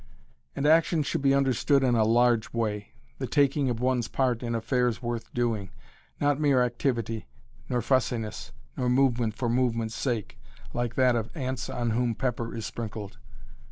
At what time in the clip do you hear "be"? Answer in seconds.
1.21-1.35